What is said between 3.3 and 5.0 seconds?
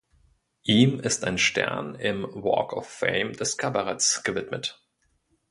des Kabaretts gewidmet.